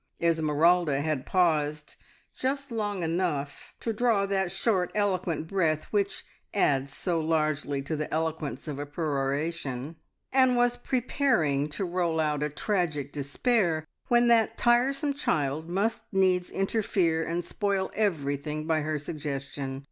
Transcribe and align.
Esmeralda 0.19 0.99
had 1.03 1.27
paused 1.27 1.95
just 2.35 2.71
long 2.71 3.03
enough 3.03 3.75
to 3.79 3.93
draw 3.93 4.25
that 4.25 4.51
short 4.51 4.91
eloquent 4.95 5.47
breath 5.47 5.83
which 5.91 6.25
adds 6.55 6.91
so 6.91 7.19
largely 7.19 7.83
to 7.83 7.95
the 7.95 8.11
eloquence 8.11 8.67
of 8.67 8.79
a 8.79 8.85
peroration, 8.87 9.95
and 10.33 10.55
was 10.57 10.75
preparing 10.75 11.69
to 11.69 11.85
roll 11.85 12.19
out 12.19 12.41
a 12.41 12.49
tragic 12.49 13.13
"despair," 13.13 13.85
when 14.07 14.27
that 14.27 14.57
tiresome 14.57 15.13
child 15.13 15.69
must 15.69 16.01
needs 16.11 16.49
interfere 16.49 17.23
and 17.23 17.45
spoil 17.45 17.91
everything 17.93 18.65
by 18.65 18.81
her 18.81 18.97
suggestion. 18.97 19.79